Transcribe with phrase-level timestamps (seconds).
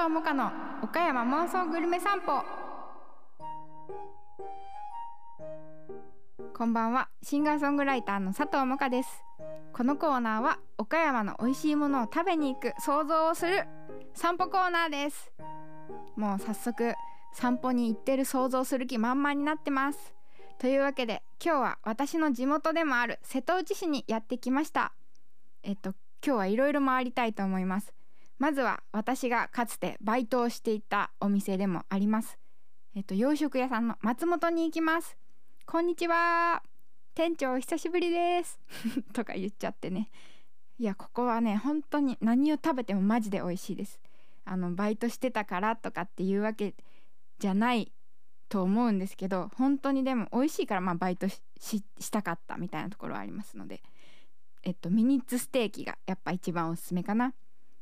[0.00, 0.50] 藤萌香の
[0.82, 2.42] 岡山妄想グルメ散歩。
[6.56, 7.10] こんばんは。
[7.22, 9.10] シンガーソングライターの佐藤萌香です。
[9.74, 13.66] このコーナーは岡山の美味しいものを食べに行く想像をする
[14.14, 15.30] 散歩コーナーです。
[16.16, 16.94] もう早速
[17.34, 20.14] 散歩に行ってる想像する気満々になってます。
[20.58, 24.94] というわけで今日は私の地元でもある瀬戸内市にやってきました。
[25.62, 25.92] えっと
[26.24, 27.92] 今日はいろいろ回りたいと思います。
[28.40, 32.38] まずは私がかつてバイトをしていたお店でもあります。
[32.96, 35.18] えっと洋食屋さんの松本に行きます。
[35.66, 36.62] こんにちは。
[37.14, 38.58] 店長お久しぶりです。
[39.12, 40.08] とか言っちゃってね。
[40.78, 44.00] いやここはね本当に何を食べてもマジで美味しいです。
[44.46, 46.74] あのバイトしてたからとかっていうわけ
[47.40, 47.92] じゃない
[48.48, 51.44] と思うんですけど本当にでも美味しいからまあバイトし
[52.10, 53.82] たかったみたいなところはありますので。
[54.62, 57.34] えっとミニッツステーキがやっぱ一番おすすめかな。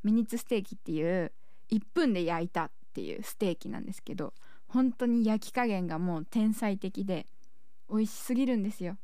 [0.09, 1.33] ミニッツステーキっていう
[1.71, 4.33] 1分で焼いたっていうステーキなんですけど
[4.67, 7.27] 本当に焼き加減がもう天才的で
[7.91, 8.97] 美味しすぎるんですよ。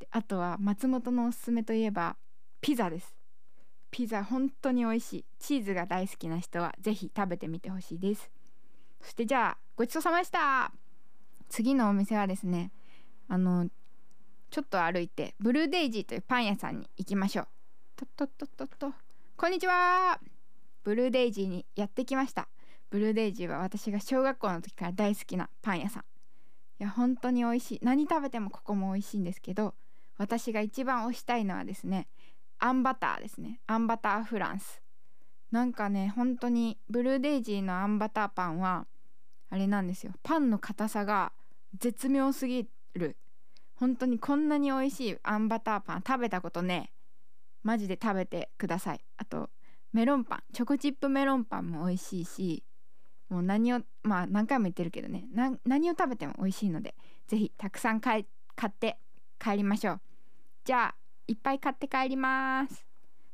[0.00, 2.16] であとは松本のおすすめといえば
[2.60, 3.14] ピザです。
[3.92, 5.24] ピザ本当に美味しい。
[5.38, 8.30] チーズが大好きな人は是非食べてみてほしいです。
[9.00, 10.72] そしてじゃあごちそうさまでした。
[11.48, 12.72] 次のお店はですね
[13.28, 13.68] あの
[14.50, 17.48] ちょっと歩いてブルーデイジーというパン屋さんに行きましょう。
[17.96, 18.94] とっとっとっとっと
[19.36, 20.20] こんにちは。
[20.84, 22.48] ブルーデイジーにやってきました。
[22.90, 26.02] ブルーデイジーは私が小学校の時から大好きなパン屋さん。
[26.02, 26.04] い
[26.82, 27.80] や本当に美味しい。
[27.82, 29.74] 何食べてもここも美味しいんですけど
[30.16, 32.08] 私が一番推したいのはですね
[32.58, 33.60] あんバターですね。
[33.66, 34.82] あんバターフランス。
[35.50, 38.86] なんかね本当にブルーデイジーのあんバターパンは
[39.50, 40.12] あれなんですよ。
[40.22, 41.32] パンの硬さが
[41.78, 43.16] 絶妙すぎる。
[43.74, 46.92] 本当にこんなに美味しいあんバターパン食べたことね
[47.62, 49.00] マジで食べてください。
[49.16, 49.50] あと
[49.92, 52.62] メロンパンチョコチップメロンパンも美味しいし
[53.28, 55.24] もう何をまあ何回も言ってるけどね。
[55.64, 56.94] 何を食べても美味しいので
[57.28, 58.24] 是非たくさん買っ
[58.70, 58.98] て
[59.38, 60.00] 帰りましょう。
[60.64, 60.94] じゃあ
[61.28, 62.84] いっぱい買って帰ります。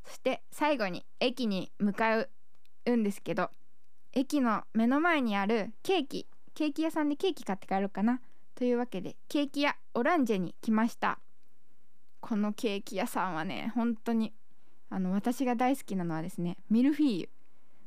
[0.05, 3.51] そして最後に駅に向かうんですけど
[4.13, 8.21] 駅の目の前にあるケーキケーキ屋さんでケーキ買って帰ろうかな。
[8.55, 11.19] というわけでケーキ屋オランジェに来ました。
[12.21, 14.35] このケーキ屋さんはね本当に
[14.89, 17.29] あの私が大好きなのはですねミルフィーユ。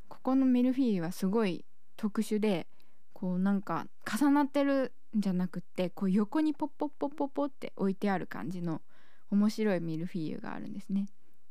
[0.07, 1.65] ここのミルフィーユはすごい
[1.95, 2.67] 特殊で
[3.13, 8.81] こうなんか重なってるんじゃなくってこう横にポッポッポッポッポって置いてある感じの
[9.29, 11.07] 面白いミルフィーユがあるんですね。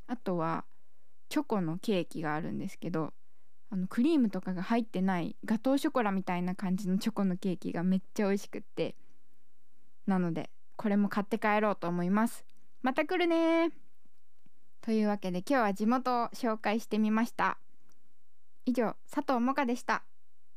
[0.07, 0.65] あとは
[1.29, 3.13] チョコのケーキがあるんですけど
[3.71, 8.97] あのクリームとかが入ってないガトーショコラみたいな感じのチョコのケーキがめっちゃ美味しくって
[10.07, 12.45] なのでこれも買って帰ろうと思います。
[12.83, 13.71] また来るね
[14.89, 17.59] というわけで今日は地元を紹介してみました。
[18.65, 20.03] 以上佐藤萌香でした。